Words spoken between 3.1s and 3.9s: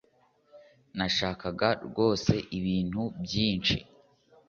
byinshi